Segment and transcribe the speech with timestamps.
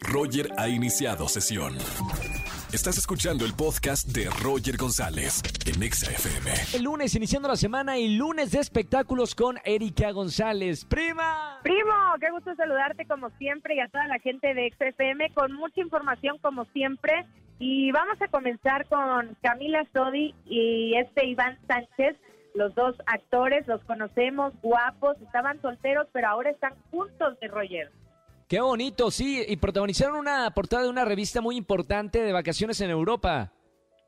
[0.00, 1.74] Roger ha iniciado sesión.
[2.72, 6.50] Estás escuchando el podcast de Roger González en Exa FM.
[6.74, 10.86] El lunes iniciando la semana y lunes de espectáculos con Erika González.
[10.86, 11.60] ¡Prima!
[11.62, 15.82] Primo, qué gusto saludarte como siempre y a toda la gente de XFM con mucha
[15.82, 17.26] información como siempre.
[17.58, 22.16] Y vamos a comenzar con Camila Sodi y este Iván Sánchez.
[22.54, 27.90] Los dos actores los conocemos, guapos, estaban solteros, pero ahora están juntos de Roger.
[28.48, 32.90] Qué bonito, sí, y protagonizaron una portada de una revista muy importante de vacaciones en
[32.90, 33.52] Europa.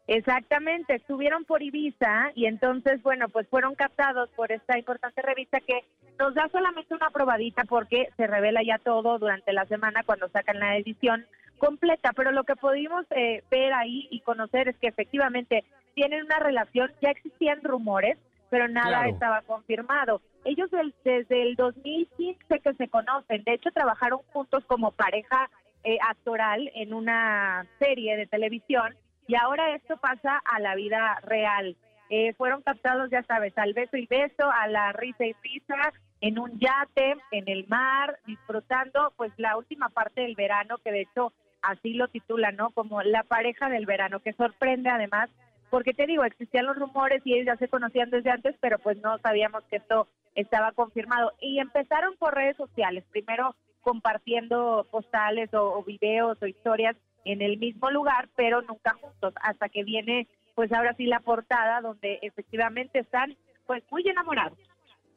[0.07, 5.81] Exactamente, estuvieron por Ibiza y entonces, bueno, pues fueron captados por esta importante revista que
[6.19, 10.61] nos da solamente una probadita porque se revela ya todo durante la semana cuando sacan
[10.61, 11.25] la edición
[11.57, 15.65] completa, pero lo que pudimos eh, ver ahí y conocer es que efectivamente
[15.95, 18.19] tienen una relación, ya existían rumores,
[18.51, 20.21] pero nada estaba confirmado.
[20.45, 20.71] Ellos
[21.05, 25.51] desde el 2015 que se conocen, de hecho trabajaron juntos como pareja
[25.85, 28.95] eh, actoral en una serie de televisión
[29.27, 31.77] y ahora esto pasa a la vida real.
[32.11, 36.39] Eh, fueron captados, ya sabes, al beso y beso, a la risa y risa, en
[36.39, 41.33] un yate, en el mar, disfrutando pues la última parte del verano, que de hecho
[41.63, 42.71] así lo titula, ¿no?
[42.71, 45.31] Como la pareja del verano, que sorprende además,
[45.71, 48.97] porque te digo, existían los rumores y ellos ya se conocían desde antes, pero pues
[49.03, 51.33] no sabíamos que esto estaba confirmado.
[51.41, 57.91] Y empezaron por redes sociales, primero compartiendo postales o, videos o historias en el mismo
[57.91, 63.37] lugar, pero nunca juntos, hasta que viene pues ahora sí la portada donde efectivamente están
[63.67, 64.59] pues muy enamorados.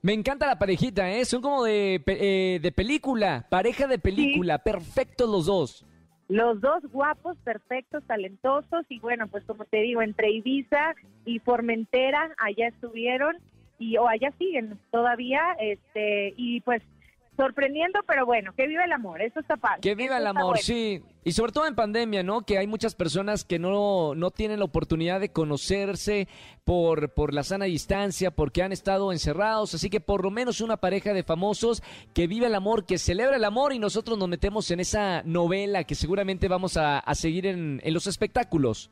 [0.01, 1.25] Me encanta la parejita, ¿eh?
[1.25, 5.85] Son como de, eh, de película, pareja de película, perfectos los dos.
[6.29, 10.93] Los dos guapos, perfectos, talentosos y bueno, pues como te digo, entre Ibiza
[11.25, 13.37] y Formentera, allá estuvieron
[13.79, 16.81] y o allá siguen todavía, este, y pues
[17.37, 19.79] sorprendiendo, pero bueno, que viva el amor, eso está padre.
[19.81, 21.01] Que viva el amor, sí.
[21.23, 22.41] Y sobre todo en pandemia, ¿no?
[22.41, 26.27] Que hay muchas personas que no, no tienen la oportunidad de conocerse
[26.65, 29.73] por, por la sana distancia, porque han estado encerrados.
[29.73, 31.83] Así que por lo menos una pareja de famosos
[32.13, 35.83] que vive el amor, que celebra el amor y nosotros nos metemos en esa novela
[35.83, 38.89] que seguramente vamos a, a seguir en, en los espectáculos.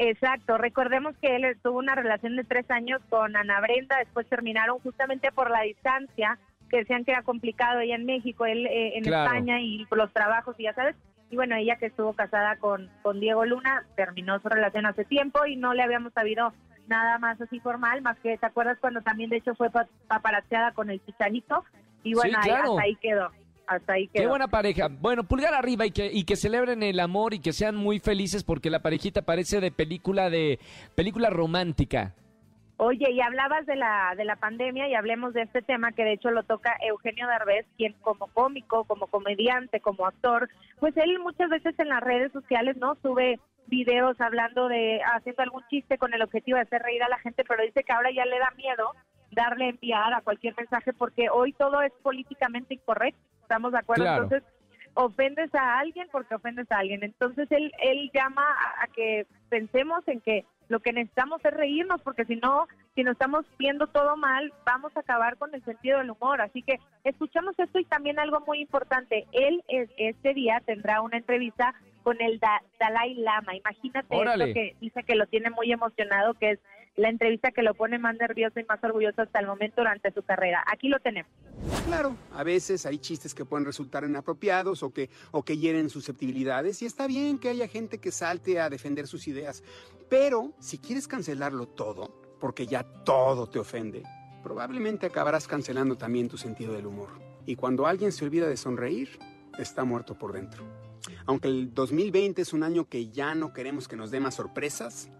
[0.00, 4.78] Exacto, recordemos que él tuvo una relación de tres años con Ana Brenda, después terminaron
[4.78, 9.04] justamente por la distancia, que decían que era complicado ella en México, él eh, en
[9.04, 10.96] España y por los trabajos y ya sabes,
[11.30, 15.44] y bueno, ella que estuvo casada con, con Diego Luna, terminó su relación hace tiempo
[15.46, 16.52] y no le habíamos sabido
[16.86, 19.68] nada más así formal, más que, ¿te acuerdas cuando también de hecho fue
[20.06, 21.64] paparacheada con el Chichanito?
[22.02, 23.30] Y bueno, ahí, hasta ahí quedó
[23.68, 24.88] hasta ahí Qué buena pareja.
[24.88, 28.42] Bueno, pulgar arriba y que, y que celebren el amor y que sean muy felices
[28.42, 30.58] porque la parejita parece de película de
[30.94, 32.14] película romántica.
[32.78, 36.12] Oye, y hablabas de la de la pandemia y hablemos de este tema que de
[36.12, 41.50] hecho lo toca Eugenio Derbez, quien como cómico, como comediante, como actor, pues él muchas
[41.50, 46.22] veces en las redes sociales no sube videos hablando de haciendo algún chiste con el
[46.22, 48.92] objetivo de hacer reír a la gente, pero dice que ahora ya le da miedo
[49.32, 54.04] darle enviar a cualquier mensaje porque hoy todo es políticamente incorrecto ¿estamos de acuerdo?
[54.04, 54.42] Entonces,
[54.92, 57.02] ofendes a alguien porque ofendes a alguien.
[57.02, 58.44] Entonces, él, él llama
[58.78, 63.12] a, que pensemos en que lo que necesitamos es reírnos, porque si no, si nos
[63.12, 66.40] estamos viendo todo mal, vamos a acabar con el sentido del humor.
[66.40, 69.26] Así que escuchamos esto y también algo muy importante.
[69.32, 71.74] Él este día tendrá una entrevista
[72.08, 72.40] con el
[72.80, 73.54] Dalai Lama.
[73.54, 76.58] Imagínate esto que dice que lo tiene muy emocionado, que es
[76.96, 80.22] la entrevista que lo pone más nervioso y más orgulloso hasta el momento durante su
[80.22, 80.64] carrera.
[80.72, 81.30] Aquí lo tenemos.
[81.84, 86.80] Claro, a veces hay chistes que pueden resultar inapropiados o que, o que hieren susceptibilidades
[86.80, 89.62] y está bien que haya gente que salte a defender sus ideas.
[90.08, 94.02] Pero si quieres cancelarlo todo, porque ya todo te ofende,
[94.42, 97.10] probablemente acabarás cancelando también tu sentido del humor.
[97.44, 99.18] Y cuando alguien se olvida de sonreír,
[99.58, 100.87] está muerto por dentro.
[101.26, 105.10] Aunque el 2020 es un año que ya no queremos que nos dé más sorpresas,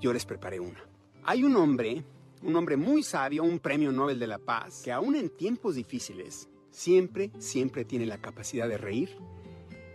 [0.00, 0.84] yo les preparé una.
[1.24, 2.04] Hay un hombre,
[2.42, 6.48] un hombre muy sabio, un premio Nobel de la Paz, que aún en tiempos difíciles,
[6.70, 9.16] siempre, siempre tiene la capacidad de reír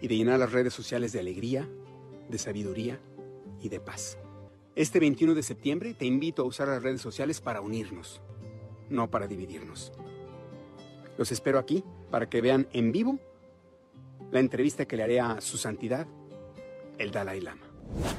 [0.02, 1.70] y de llenar las redes sociales de alegría,
[2.30, 3.00] de sabiduría
[3.62, 4.18] y de paz.
[4.76, 8.22] Este 21 de septiembre te invito a usar las redes sociales para unirnos,
[8.90, 9.92] no para dividirnos.
[11.18, 13.20] Los espero aquí para que vean en vivo
[14.32, 16.08] la entrevista que le haré a su santidad,
[16.98, 17.68] el Dalai Lama.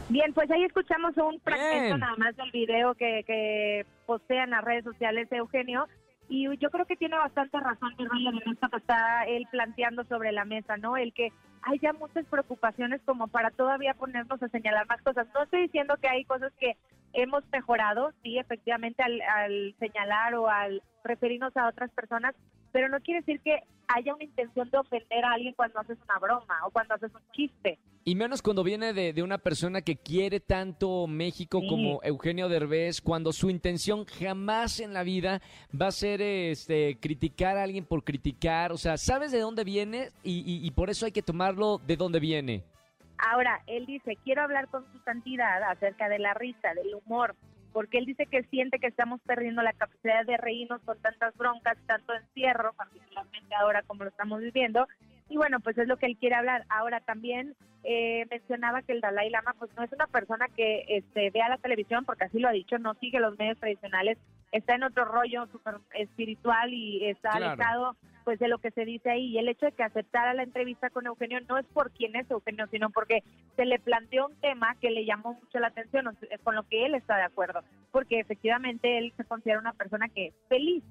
[0.09, 4.85] Bien, pues ahí escuchamos un fragmento nada más del video que, que postean las redes
[4.85, 5.89] sociales de Eugenio.
[6.29, 10.33] Y yo creo que tiene bastante razón mi en esto que está él planteando sobre
[10.33, 10.97] la mesa, ¿no?
[10.97, 11.33] El que
[11.63, 15.27] hay ya muchas preocupaciones como para todavía ponernos a señalar más cosas.
[15.35, 16.77] No estoy diciendo que hay cosas que
[17.13, 22.35] hemos mejorado, sí, efectivamente, al, al señalar o al referirnos a otras personas,
[22.73, 26.19] pero no quiere decir que haya una intención de ofender a alguien cuando haces una
[26.19, 27.79] broma o cuando haces un chiste.
[28.05, 31.69] Y menos cuando viene de, de una persona que quiere tanto México Sí.
[31.69, 35.41] como Eugenio Derbez, cuando su intención jamás en la vida
[35.79, 38.73] va a ser este criticar a alguien por criticar.
[38.73, 41.97] O sea, sabes de dónde viene y, y- y por eso hay que tomarlo de
[41.97, 42.65] dónde viene.
[43.19, 47.37] Ahora, él dice, quiero hablar con su santidad acerca de la risa, del humor,
[47.73, 51.77] porque él dice que siente que estamos perdiendo la capacidad de reírnos con tantas broncas,
[51.87, 54.87] tanto encierro, particularmente ahora como lo estamos viviendo.
[55.29, 56.65] Y bueno, pues es lo que él quiere hablar.
[56.69, 57.55] Ahora también
[57.85, 61.57] eh, mencionaba que el Dalai Lama pues no es una persona que este, vea la
[61.59, 64.19] televisión, porque así lo ha dicho, no sigue los medios tradicionales,
[64.53, 67.47] está en otro rollo súper espiritual y está Claro.
[67.47, 69.27] alejado pues de lo que se dice ahí.
[69.27, 72.31] Y el hecho de que aceptara la entrevista con Eugenio no es por quién es
[72.31, 73.23] Eugenio, sino porque
[73.57, 76.95] se le planteó un tema que le llamó mucho la atención, con lo que él
[76.95, 77.61] está de acuerdo,
[77.91, 80.83] porque efectivamente él se considera una persona que es feliz.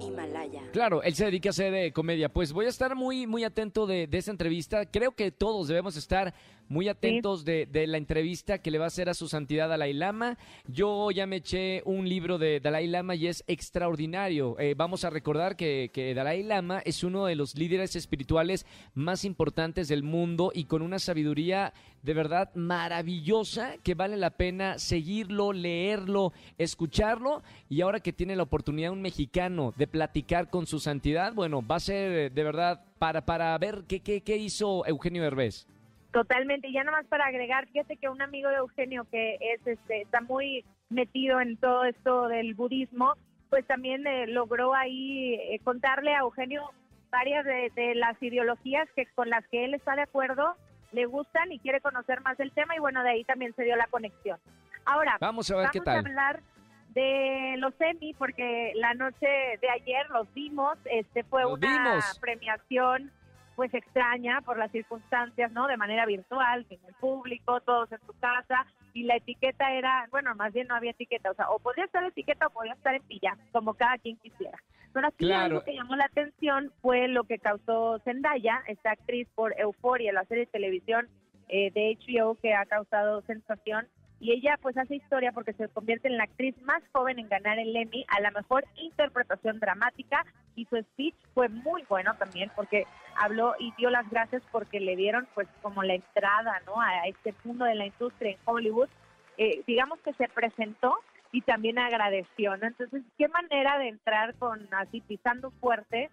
[0.00, 0.62] Himalaya.
[0.72, 2.28] Claro, él se dedica a hacer eh, comedia.
[2.30, 4.86] Pues voy a estar muy, muy atento de, de esa entrevista.
[4.86, 6.32] Creo que todos debemos estar
[6.70, 9.92] muy atentos de, de la entrevista que le va a hacer a su santidad Dalai
[9.92, 10.38] Lama.
[10.68, 14.56] Yo ya me eché un libro de Dalai Lama y es extraordinario.
[14.60, 19.24] Eh, vamos a recordar que, que Dalai Lama es uno de los líderes espirituales más
[19.24, 25.52] importantes del mundo y con una sabiduría de verdad maravillosa que vale la pena seguirlo,
[25.52, 31.34] leerlo, escucharlo y ahora que tiene la oportunidad un mexicano de platicar con su santidad,
[31.34, 35.66] bueno, va a ser de verdad para, para ver qué, qué, qué hizo Eugenio Derbez.
[36.12, 40.02] Totalmente, y ya nomás para agregar, fíjate que un amigo de Eugenio que es este
[40.02, 43.14] está muy metido en todo esto del budismo,
[43.48, 46.70] pues también eh, logró ahí eh, contarle a Eugenio
[47.10, 50.54] varias de, de las ideologías que con las que él está de acuerdo,
[50.92, 53.76] le gustan y quiere conocer más el tema y bueno, de ahí también se dio
[53.76, 54.38] la conexión.
[54.84, 55.98] Ahora, Vamos a ver vamos qué a tal.
[55.98, 56.40] hablar
[56.88, 59.26] de los Emmy porque la noche
[59.60, 62.18] de ayer los vimos, este fue Los una vimos.
[62.20, 63.12] premiación
[63.56, 65.66] pues extraña por las circunstancias, ¿no?
[65.66, 70.34] De manera virtual, sin el público, todos en su casa y la etiqueta era, bueno,
[70.34, 73.02] más bien no había etiqueta, o sea, o podía estar etiqueta o podía estar en
[73.02, 74.58] pilla, como cada quien quisiera.
[74.92, 75.44] Pero aquí Claro.
[75.56, 80.24] algo que llamó la atención fue lo que causó Zendaya, esta actriz por Euforia, la
[80.24, 81.08] serie de televisión
[81.48, 83.86] eh, de HBO que ha causado sensación.
[84.20, 87.58] Y ella pues hace historia porque se convierte en la actriz más joven en ganar
[87.58, 92.84] el Emmy a la mejor interpretación dramática y su speech fue muy bueno también porque
[93.16, 96.80] habló y dio las gracias porque le dieron pues como la entrada ¿no?
[96.80, 98.90] a este mundo de la industria en Hollywood.
[99.38, 100.98] Eh, digamos que se presentó
[101.32, 102.66] y también agradeció, ¿no?
[102.66, 106.10] Entonces, qué manera de entrar con así pisando fuerte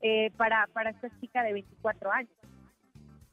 [0.00, 2.30] eh, para, para esta chica de 24 años.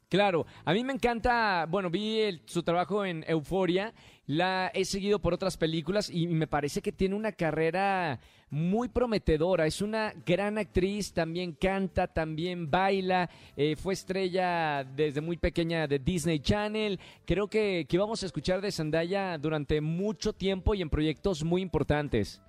[0.08, 3.92] Claro, a mí me encanta, bueno, vi el- su trabajo en Euforia,
[4.26, 8.18] la he seguido por otras películas y me parece que tiene una carrera
[8.48, 15.36] muy prometedora, es una gran actriz, también canta, también baila, eh, fue estrella desde muy
[15.36, 20.74] pequeña de Disney Channel, creo que, que vamos a escuchar de Zendaya durante mucho tiempo
[20.74, 22.40] y en proyectos muy importantes.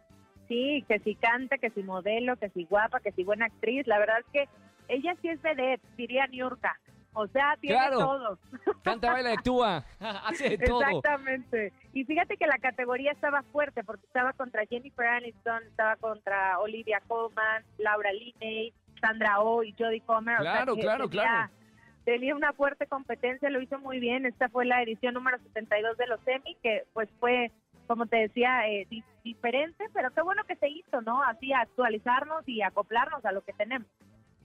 [0.48, 3.86] Sí, que si canta, que si modelo, que si guapa, que si buena actriz.
[3.86, 4.50] La verdad es que
[4.88, 6.80] ella sí es vedette, diría Niurka.
[7.14, 7.98] O sea, tiene Claro.
[7.98, 8.40] todo.
[8.84, 9.84] Canta, baila, actúa,
[10.26, 10.82] hace de todo.
[10.82, 11.74] Exactamente.
[11.94, 17.02] Y fíjate que la categoría estaba fuerte porque estaba contra Jennifer Aniston, estaba contra Olivia
[17.08, 20.40] Colman, Laura Linney, Sandra Oh y Jodie Comer.
[20.40, 21.54] O sea Claro, claro, tenía- claro.
[22.06, 24.26] Tenía una fuerte competencia, lo hizo muy bien.
[24.26, 27.52] Esta fue la edición número 72 de los Emmy, que pues fue,
[27.88, 31.22] como te decía, eh, di- diferente, pero qué bueno que se hizo, ¿no?
[31.24, 33.88] Así actualizarnos y acoplarnos a lo que tenemos.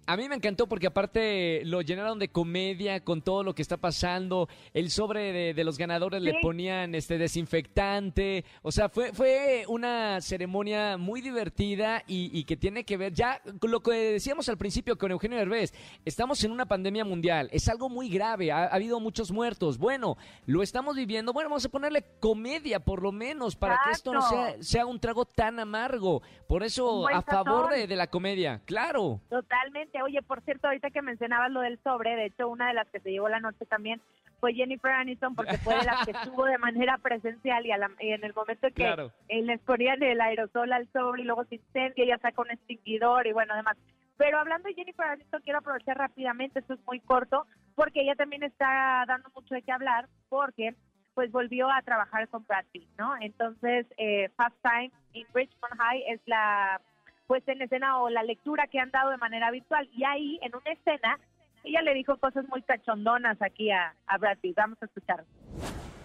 [0.07, 3.79] A mí me encantó porque aparte lo llenaron de comedia con todo lo que está
[3.79, 4.49] pasando.
[4.75, 8.45] El sobre de, de los ganadores le ponían este desinfectante.
[8.61, 13.41] O sea, fue, fue una ceremonia muy divertida y, y que tiene que ver ya
[13.59, 15.73] con lo que decíamos al principio con Eugenio Derbez.
[16.05, 17.49] Estamos en una pandemia mundial.
[17.51, 18.53] Es algo muy grave.
[18.53, 19.79] Ha, ha habido muchos muertos.
[19.79, 21.33] Bueno, lo estamos viviendo.
[21.33, 24.21] Bueno, vamos a ponerle comedia por lo menos para que esto no
[24.61, 26.21] sea, un trago tan amargo.
[26.47, 28.61] Por eso, a favor de, de la comedia.
[28.67, 29.23] Claro.
[29.31, 29.94] Totalmente.
[30.03, 33.01] Oye, por cierto, ahorita que mencionabas lo del sobre, de hecho, una de las que
[33.01, 34.01] se llevó la noche también
[34.41, 37.91] fue Jennifer Aniston, porque fue de las que estuvo de manera presencial y, a la-
[38.01, 39.13] y en el momento que Claro.
[39.29, 43.27] eh, les ponían el aerosol al sobre y luego se incendia, ella saca un extinguidor
[43.27, 43.77] y bueno, además.
[44.17, 48.43] Pero hablando de Jennifer Aniston, quiero aprovechar rápidamente, esto es muy corto, porque ella también
[48.45, 50.75] está dando mucho de qué hablar, porque
[51.15, 53.15] pues volvió a trabajar con Brad Pitt, ¿no?
[53.21, 56.81] Entonces, eh, Fast Time in Richmond High es la
[57.27, 59.89] puesta en escena o la lectura que han dado de manera virtual.
[59.93, 61.19] Y ahí, en una escena,
[61.65, 64.57] ella le dijo cosas muy cachondonas aquí a, a Brad Pitt.
[64.57, 65.25] Vamos a escuchar.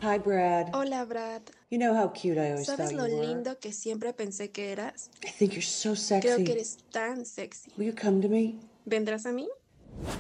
[0.02, 0.74] Hi, Brad.
[0.74, 1.42] Hola, Brad.
[1.70, 3.28] You know how cute I always ¿Sabes thought lo you were?
[3.28, 5.12] lindo que siempre pensé que eras?
[5.24, 6.28] I think you're so sexy.
[6.28, 7.70] Creo que eres tan sexy.
[7.78, 8.56] Will you come to me?
[8.86, 9.48] ¿Vendrás a mí?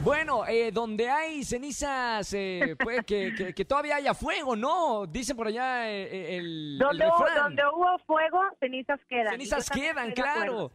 [0.03, 5.05] Bueno, eh, donde hay cenizas, eh, puede que, que- que todavía haya fuego, ¿no?
[5.07, 7.43] Dicen por allá eh, eh, el, el Donde, hubo- refrán.
[7.45, 9.31] donde hubo fuego, cenizas quedan.
[9.31, 10.71] Cenizas quedan, claro.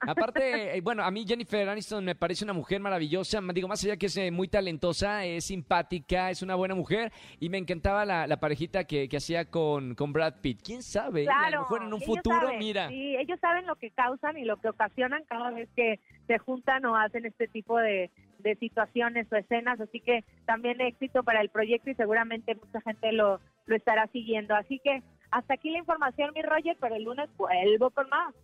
[0.00, 3.40] Aparte, eh, bueno, a mí Jennifer Aniston me parece una mujer maravillosa.
[3.52, 7.12] Digo, más allá que es eh, muy talentosa, es simpática, es una buena mujer.
[7.38, 10.62] Y me encantaba la, la parejita que, que hacía con, con Brad Pitt.
[10.64, 11.26] ¿Quién sabe?
[11.28, 12.88] a lo mejor en un futuro, saben, mira.
[12.88, 16.84] Sí, ellos saben lo que causan y lo que ocasionan cada vez que se juntan
[16.86, 19.80] o hacen este tipo de, de situaciones o escenas.
[19.80, 24.54] Así que también éxito para el proyecto y seguramente mucha gente lo, lo estará siguiendo.
[24.54, 28.34] Así que hasta aquí la información, mi Roger, pero el lunes vuelvo con más.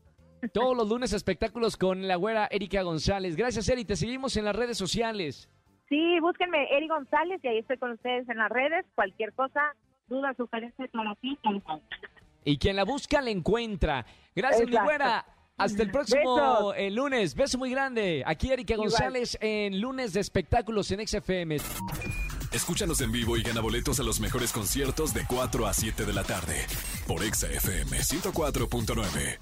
[0.53, 3.37] Todos los lunes espectáculos con la güera Erika González.
[3.37, 3.85] Gracias, Eri.
[3.85, 5.49] Te seguimos en las redes sociales.
[5.89, 8.85] Sí, búsquenme Eri González y ahí estoy con ustedes en las redes.
[8.95, 9.75] Cualquier cosa,
[10.09, 11.39] duda, sugerencia, aclaración.
[12.45, 14.07] Y quien la busca, la encuentra.
[14.35, 14.85] Gracias, mi Exacto.
[14.85, 15.27] güera.
[15.59, 17.35] Hasta el próximo eh, lunes.
[17.35, 18.23] Beso muy grande.
[18.27, 18.91] Aquí Erika Igual.
[18.91, 21.57] González en lunes de espectáculos en XFM.
[22.53, 26.13] Escúchanos en vivo y gana boletos a los mejores conciertos de 4 a 7 de
[26.13, 26.67] la tarde
[27.07, 29.39] por Exa FM 104.9.